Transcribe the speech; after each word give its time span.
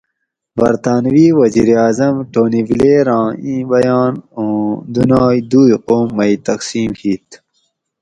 "برطانوی 0.59 1.27
وزیراعظم 1.39 2.13
ٹونی 2.31 2.61
بلیٔر 2.69 3.07
آں 3.17 3.27
اِیں 3.43 3.63
بیان 3.71 4.13
اُوں"" 4.37 4.59
دُنائ 4.93 5.37
دُوئ 5.51 5.73
قوم 5.87 6.07
مئ 6.17 6.33
تقسیم 6.47 6.91
ہِیت" 6.99 7.27